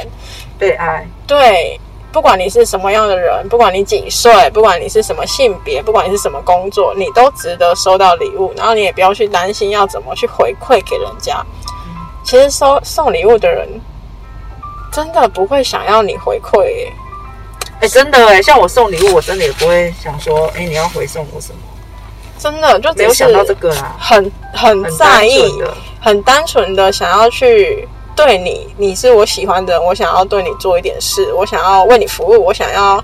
[0.59, 1.79] 被爱，对，
[2.13, 8.53] 不管你是什么样的人，不管你几岁，不管你是什么性别，不管你是什么工作，你都值得收到礼物。
[8.55, 11.43] 然后你也不要去担心要怎么去回馈给人家。
[12.23, 13.67] 其实收送礼物的人，
[14.91, 16.93] 真的不会想要你回馈耶。
[17.81, 21.59] 哎、真的哎，像我送礼物，我真的也不会想说，哎、你要回送我什么，
[22.37, 25.51] 真的就没有想到这个啦，很很很在意
[25.99, 33.03] 很单纯的想要去对你，你是我喜欢的人，我想要对你做一点事，我想要为你服务，我想要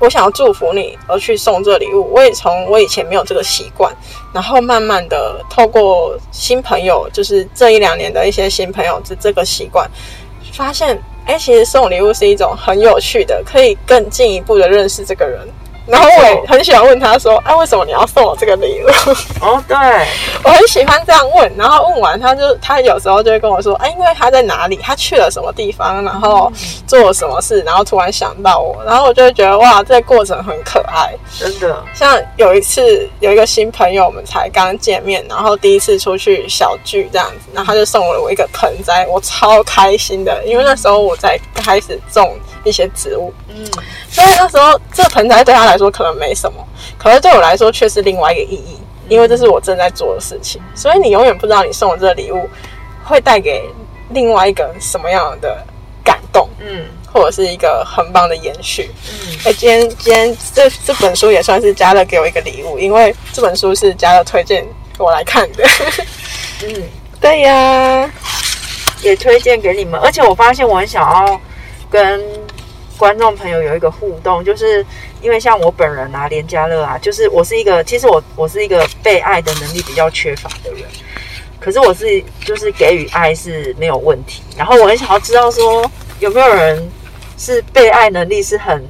[0.00, 2.12] 我想要祝福你，而去送这礼物。
[2.12, 3.94] 我也从我以前没有这个习惯，
[4.32, 9.88] 然后慢慢的透过新朋友，就是这一两年的一些新朋友这这个习惯，
[10.52, 15.46] 发现哎，其实送礼物是一种很有趣的，可以更进一步的认识这个人。
[15.92, 18.88] 然后我也很喜欢问他说：“哎、为什么你要送我这个礼物？”
[19.44, 19.76] 哦，对，
[20.42, 26.50] 我很喜欢这样问，然后问完他就他有时候就会跟我说，哎，因为他在哪里，他去了什么地方，然后
[26.86, 31.12] 做了什么事，然后突然想到我，然后我就会觉得哇，这个过程很可爱。
[31.38, 43.64] 真的，像有一次有一个新朋友，我们才刚见面，然后第一次出去小聚这样子，然后他就送了我一个盆栽，我超开心的，因为那时候我在开始种一些植物，嗯，
[44.10, 46.66] 所以那时候这个盆栽对他来说可能没什么，
[46.98, 50.60] 可是对我来说却是另外一个意义，因为这是我正在做的事情。
[50.74, 52.48] 所以你永远不知道你送的这个礼物
[53.04, 53.62] 会带给
[54.10, 55.64] 另外一个什么样的
[56.04, 58.90] 感动，嗯或者是一个很棒的延续。
[59.10, 64.66] 嗯，哎，今天今天这这本书也算是嘉乐给我一个礼物，因为这本书是嘉乐推荐
[64.96, 65.62] 我来看的。
[66.64, 66.82] 嗯，
[67.20, 68.10] 对呀，
[69.02, 70.00] 也推荐给你们。
[70.00, 71.38] 而且我发现我很想要
[71.90, 72.24] 跟
[72.96, 74.82] 观众朋友有一个互动，就是
[75.22, 80.82] 因为像我本人啊，连家乐啊，就是我是一个，其实我我是一个被爱的能力比较缺乏的人，
[81.60, 84.42] 可是我是就是给予爱是没有问题。
[84.56, 86.90] 然后我很想要知道说，有没有人
[87.38, 88.84] 是被爱能力是很，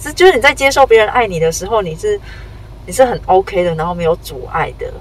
[0.00, 2.20] 是就是你在接受别人爱你的时候，你是
[2.86, 4.92] 你是很 OK 的，然后没有阻碍的。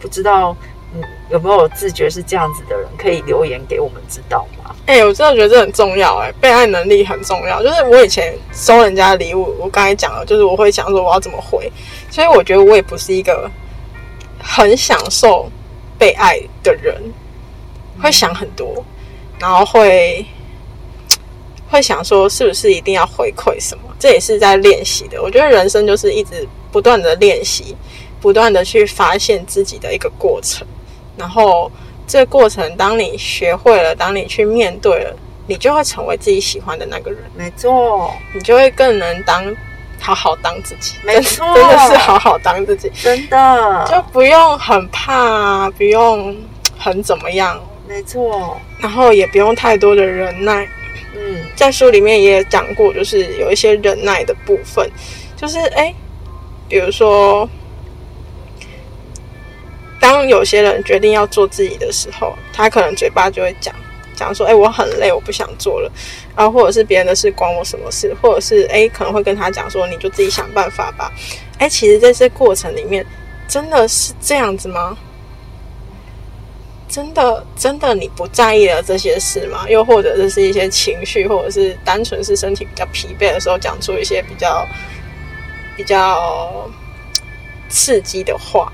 [0.00, 0.56] 不知道
[0.94, 4.46] 嗯有没有自觉是这样子的人，可以留言给我们知道
[4.88, 7.62] 哎、我真的觉得这很重要、哎，被爱能力很重要。
[7.62, 11.70] 就是我以前收人家礼物，我刚才讲了，就是我会想说我要怎么回，
[12.10, 13.50] 所以我觉得我也不是一个
[14.42, 15.46] 很享受
[15.98, 16.98] 被爱的人，
[18.00, 18.82] 会想很多，
[19.38, 20.24] 然后会
[21.68, 25.22] 会想说是不是一定要回馈什么，这也是在练习的。
[25.22, 27.76] 我觉得人生就是一直不断的练习，
[28.22, 30.66] 不断的去发现自己的一个过程，
[31.14, 31.70] 然后
[32.08, 35.14] 这个过程，当你学会了，当你去面对了，
[35.46, 39.44] 你就会成为自己喜欢的那个人，没错，你就会更能当
[40.00, 41.44] 好好当自己，没错。
[41.54, 46.34] 真真的是好好当自己，真的，就不用很怕，不用
[46.78, 50.66] 很怎么样，没错，然后也不用太多的忍耐。
[51.14, 54.88] 嗯，在书里面也讲过，就是有一些忍耐的部分，
[55.36, 55.92] 就是哎，
[56.68, 57.48] 比如说，
[60.00, 63.74] 当有些人决定要做自己的时候，他可能嘴巴就会讲
[64.14, 65.90] 讲说，哎，我很累，我不想做了，
[66.36, 71.12] 然后或者是别人的事关我什么事，或者是哎，可能会跟他讲说，你就自己想办法吧。
[71.58, 73.04] 哎，其实在这过程里面，
[73.48, 74.96] 真的是这样子吗？
[76.88, 79.68] 真的真的你不在意了这些事吗？
[79.68, 84.66] 又或者这是一些情绪，或者是单纯是身体比较疲惫的时候讲出一些比较
[85.76, 86.68] 比较
[87.68, 88.72] 刺激的话，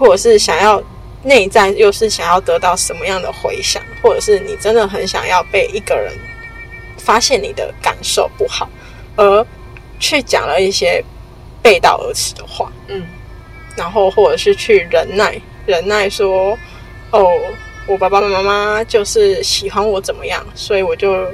[0.00, 0.82] 或者是想要
[1.22, 6.10] 内在又是想要得到什么样的回响，或者是你真的很想要被一个人
[6.96, 8.66] 发现你的感受不好，
[9.16, 9.46] 而
[9.98, 11.04] 去讲了一些
[11.62, 13.04] 背道而驰的话，嗯，
[13.76, 16.58] 然后或者是去忍耐，忍耐说，
[17.10, 17.38] 哦，
[17.86, 21.26] 我爸爸妈妈就是喜欢我怎么样，所以我就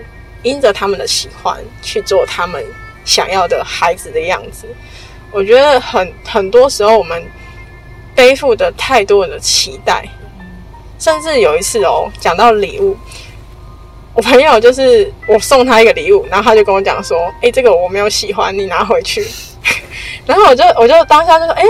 [0.42, 2.64] 因着他们的喜欢去做他们
[3.04, 4.66] 想要的孩子的样子。
[5.30, 7.22] 我觉得很很多时候我们
[8.16, 10.04] 背负着太多的期待，
[10.98, 12.96] 甚至有一次哦，讲到礼物，
[14.14, 19.24] 我朋友就是我送他一个礼物，然后他就跟我讲说：“哎，这个我没有喜欢，你拿回去。
[20.26, 21.62] ”然后我就我就当下就说：“哎。”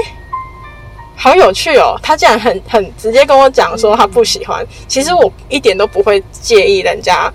[1.19, 1.99] 好有趣哦！
[2.03, 4.65] 他竟然很 很直接跟我讲说他不喜欢。
[4.87, 7.33] 其实我一点都不会介意人家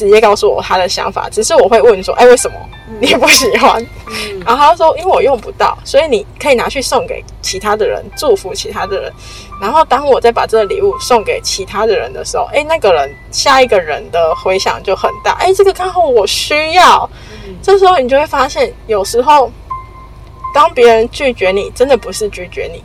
[0.00, 2.56] 直接告诉我他的想法，只是我会问说：“哎，为什么
[2.98, 9.12] 你不喜欢？”嗯然后他说：“因为我用不到，所以你可以拿去送给其他的人，祝福其他的人。
[9.60, 15.32] 然后当我再把这个礼物送给其他的人的时候，哎，那个人下一个人的回响就很大。
[15.32, 17.08] 哎，这个刚好我需要。
[17.62, 19.52] 这时候你就会发现，有时候
[20.54, 22.82] 当别人拒绝你，真的不是拒绝你。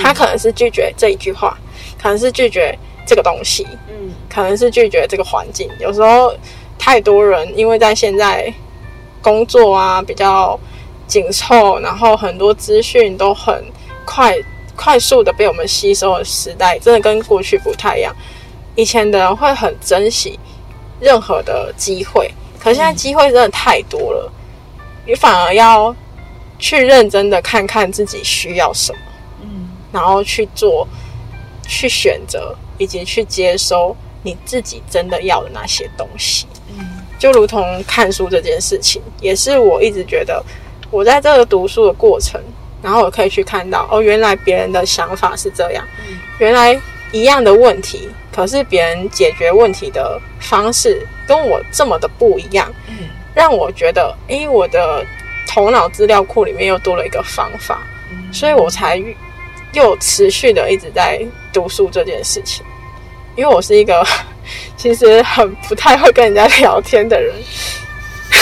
[0.00, 1.56] 他可能是拒绝这一句话，
[2.02, 4.05] 可能是拒绝这个东西，嗯
[4.36, 5.66] 可能是拒绝这个环境。
[5.80, 6.30] 有时候
[6.78, 8.52] 太多人因为在现在
[9.22, 10.60] 工作啊比较
[11.06, 13.64] 紧凑，然后很多资讯都很
[14.04, 14.36] 快
[14.76, 18.14] 快速的被我们吸收的时代，真的跟过去不太一样。
[18.74, 20.38] 以前的人会很珍惜
[21.00, 24.30] 任何的机会，可是现在机会真的太多了，
[25.06, 25.96] 你反而要
[26.58, 28.98] 去认真的看看自己需要什么。
[29.40, 30.86] 嗯然后去做、
[31.66, 33.96] 去选择以及去接收
[34.26, 36.46] 你自己真的要的那些东西。
[36.76, 36.84] 嗯。
[37.18, 40.44] 就如同看书这件事情，也是我一直觉得，
[40.90, 42.38] 我在这个读书的过程，
[42.82, 46.18] 然后我可以去看到，哦，原来别人的想法是这样，嗯。
[46.38, 46.78] 原来
[47.12, 53.08] 一样的问题，可是别人解决问题的方式跟我这么的不一样，嗯。
[53.34, 55.04] 让我觉得，诶，我的
[55.48, 58.30] 头脑资料库里面又多了一个方法，嗯。
[58.32, 59.02] 所以我才
[59.72, 62.62] 又持续的一直在读书这件事情。
[63.36, 64.04] 因为我是一个
[64.76, 67.32] 其实很不太会跟人家聊天的人，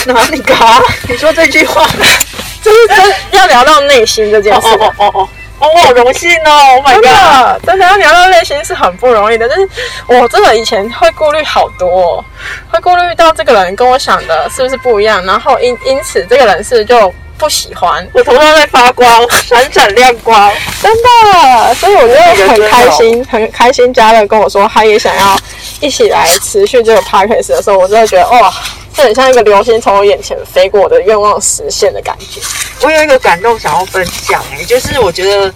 [0.07, 0.81] 哪里嘎？
[1.09, 1.87] 你说这句话？
[2.63, 5.29] 就是真要聊到内心这件事，哦哦哦
[5.61, 7.05] 哦，我好荣幸哦！Oh my 真 god！
[7.05, 9.47] 的真的要聊到内心是很不容易的。
[9.49, 9.69] 就是
[10.07, 12.25] 我真的以前会顾虑好多、哦，
[12.71, 20.53] 会顾虑到这个人跟我想的是不是不一样，然后因因此这个人是就不喜欢，我头上在发光，闪闪亮光。
[20.81, 23.93] 真的，所以我就很开心，很开心。
[23.93, 25.39] 家乐跟我说，他也想要
[25.81, 28.53] 一起来持续这个 podcast 的时候，我真的觉得哇，
[28.95, 32.41] 这很像一个流星从我眼前飞过，我的愿望实现的感觉。
[32.83, 35.53] 我有一个感动想要分享、哎，就是我觉得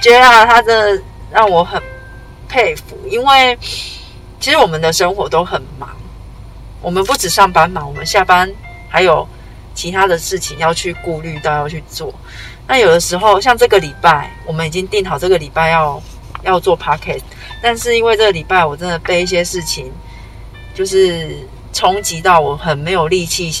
[0.00, 1.82] j 啊，他真的让我很
[2.48, 3.58] 佩服，因为
[4.38, 5.88] 其实我们的生活都很忙，
[6.80, 8.50] 我们不止上班忙，我们下班
[8.88, 9.26] 还有
[9.74, 12.14] 其他的事情要去顾虑到要去做。
[12.66, 16.02] 那有的时候，像这个礼拜，我们已经定好这个礼拜要
[16.42, 17.20] 要做 podcast，
[17.60, 19.92] 但是因为这个礼拜我真的被一些事情
[20.72, 21.36] 就是
[21.72, 23.52] 冲击到，我很没有力气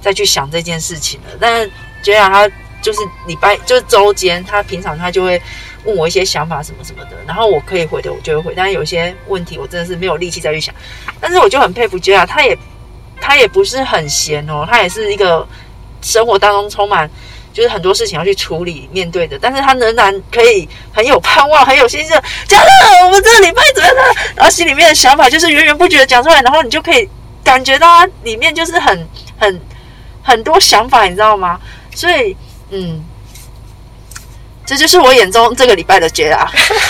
[0.00, 1.36] 再去想这件事情了。
[1.38, 1.70] 但是
[2.02, 2.48] 觉得他
[2.80, 5.40] 就是礼拜就是周间，他平常他就会
[5.84, 10.74] 问我一些想法什么什么的，然后我可以回的我就会回，但是有些问题我真的是没有力气再去想。
[11.20, 12.56] 但是我就很佩服 J 啊，他也
[13.20, 15.46] 他也不是很闲哦，他也是一个
[16.02, 17.08] 生活当中充满
[17.52, 22.10] 就是很多事情要去处理面对的，但是他仍然可以很有盼望，很有心思。
[22.46, 22.70] 假的，
[23.04, 24.14] 我们这个礼拜怎么样？
[24.36, 27.08] 然后心里面的想法就是源源不绝的讲出来，然后你就可以
[27.42, 29.08] 感觉到他里面就是很
[29.38, 29.60] 很
[30.22, 31.58] 很多想法，你知道吗？
[31.94, 32.36] 所以，
[32.70, 33.02] 嗯，
[34.64, 36.48] 这就是我眼中这个礼拜的 J 啊。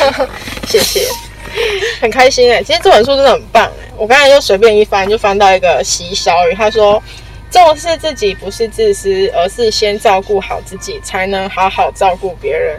[0.69, 1.09] 谢谢，
[2.01, 7.03] 很开心哎、其实这本书真的很棒哎、我刚才就随便一翻，就翻到一个席小雨，他说
[7.51, 12.79] ：“重视自己不是自私，而是先照顾好自己，才能好好照顾别人。”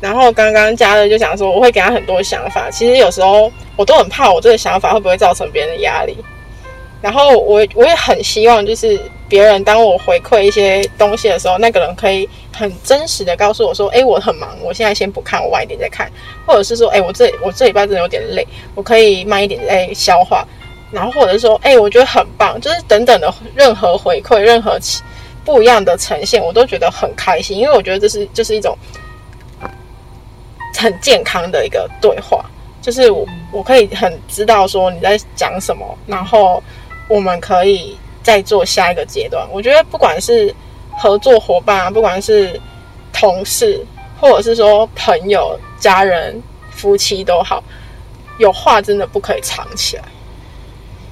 [0.00, 6.16] 然后刚刚嘉乐就想说，我会给他很多想法，其实有时候我都很怕我这个想法会不会造成别人的压力。
[7.02, 12.28] 然后我我也很希望，就是别人当我回馈一些东西的时候，那个人可以
[12.58, 16.10] 很真实的告诉我说：“哎，我很忙，我现在先不看，我晚一点再看。”
[16.44, 20.44] 或者是说：“哎，我这我这礼拜真的有点累，我可以慢一点再消化。”
[20.90, 24.78] 然后或者说：“哎，我觉得很棒。”就是等等的任何回馈，任何
[25.44, 28.76] 不一样的呈现，我都觉得很开心，因为我觉得这是就是一种
[30.76, 32.44] 很健康的一个对话，
[32.82, 36.62] 就是我我可以很知道说你在讲什么，然后
[37.08, 39.46] 我们可以再做下一个阶段。
[39.50, 40.54] 我觉得不管是
[40.98, 42.60] 合作伙伴啊，不管是
[43.12, 43.84] 同事，
[44.20, 47.62] 或者是说朋友、家人、夫妻都好，
[48.38, 50.02] 有话真的不可以藏起来，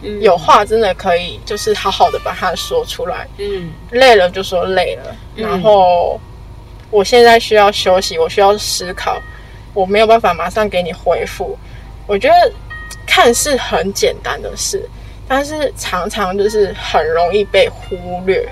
[0.03, 3.27] 嗯有话真的可以就是好好的把它说出来。
[3.39, 6.21] 嗯累了就说累了，嗯然后
[6.91, 9.21] 我现在需要休息，我需要思考，
[9.73, 11.57] 我没有办法马上给你回复。
[12.07, 12.53] 我觉得
[13.07, 14.89] 看似很简单的事，
[15.27, 18.49] 但是常常就是很容易被忽略。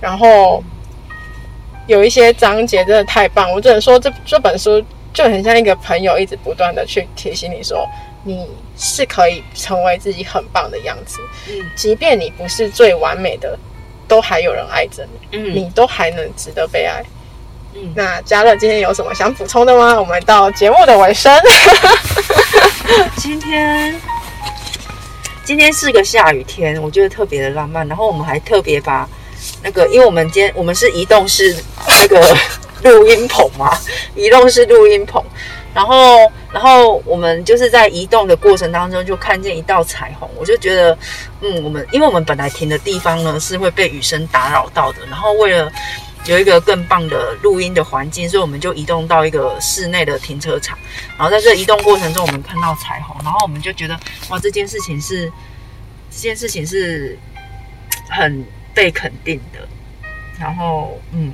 [0.00, 0.62] 然后
[1.86, 4.82] 有一些章节真的太棒，我只能说这这本书
[5.12, 7.88] 就很像一个朋友，一直不断的去提醒你说，
[8.24, 8.46] 你
[8.76, 11.18] 是可以成为自己很棒的样子。
[11.48, 13.58] 嗯即便你不是最完美的，
[14.06, 17.02] 都还有人爱着你，嗯你都还能值得被爱。
[17.74, 19.98] 嗯那嘉乐今天有什么想补充的吗？
[19.98, 21.32] 我们到节目的尾声，
[23.16, 23.94] 今天
[25.44, 27.86] 今天是个下雨天，我觉得特别的浪漫。
[27.88, 29.08] 然后我们还特别把
[29.62, 31.54] 那个，因为我们今天我们是移动式
[31.86, 32.36] 那个
[32.82, 33.76] 录音棚嘛，
[34.14, 35.22] 移动式录音棚。
[35.74, 36.16] 然后，
[36.50, 40.98] 然后我们就是在移动的过程当中，就看见一道彩虹，我就觉得，
[41.40, 45.70] 嗯，我们因为我们本来停的地方呢是会被雨声打扰到的，然后为了
[46.24, 50.76] 有一个更棒的录音的环境，所以我们就移动到一个室内的停车场。
[51.16, 53.96] 然后在这移动过程中，我们看到彩虹，然后我们就觉得
[54.30, 55.30] 哇，这件事情是
[56.10, 57.16] 这件事情是
[58.08, 58.44] 很
[58.78, 59.66] 被肯定的。
[60.38, 61.32] 然后嗯，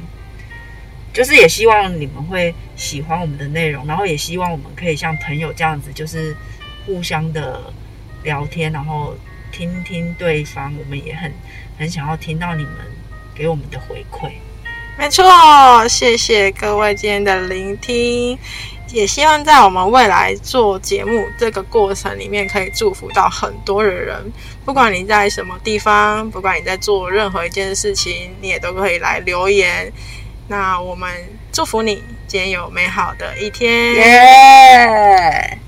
[1.13, 6.35] 就是也希望你们会喜欢我们的内容，然后也希望我们可以像朋友这样子，就是
[6.87, 7.61] 互相的
[8.23, 9.15] 聊天，然后
[9.53, 10.75] 听听对方。
[10.79, 11.31] 我们也很
[11.79, 12.77] 很想要听到你们
[13.35, 14.31] 给我们的回馈。
[14.97, 15.23] 没错，
[15.87, 18.39] 谢谢各位今天的聆听，
[18.95, 24.33] 也希望在我们未来做节目这个过程里面，可以祝福到很多的人。
[24.65, 29.93] 不管你在什么地方，不管你在做任何一件事情，你也都可以来留言。
[30.47, 31.11] 那我们
[31.51, 33.95] 祝福你今天有美好的一天。
[33.95, 35.59] 耶、